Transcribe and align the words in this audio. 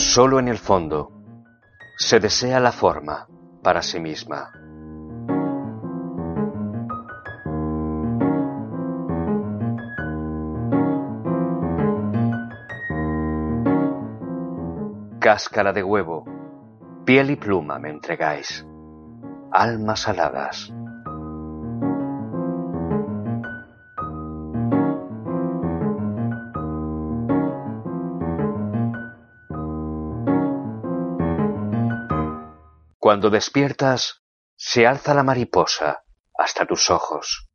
Solo 0.00 0.38
en 0.38 0.48
el 0.48 0.56
fondo 0.56 1.12
se 1.98 2.20
desea 2.20 2.58
la 2.58 2.72
forma 2.72 3.28
para 3.62 3.82
sí 3.82 4.00
misma. 4.00 4.50
Cáscara 15.20 15.74
de 15.74 15.84
huevo, 15.84 16.24
piel 17.04 17.30
y 17.30 17.36
pluma 17.36 17.78
me 17.78 17.90
entregáis, 17.90 18.66
almas 19.52 20.08
aladas. 20.08 20.72
Cuando 33.10 33.28
despiertas, 33.28 34.22
se 34.54 34.86
alza 34.86 35.14
la 35.14 35.24
mariposa 35.24 36.04
hasta 36.38 36.64
tus 36.64 36.90
ojos. 36.90 37.50